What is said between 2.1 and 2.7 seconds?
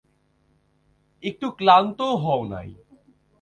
হও নাই!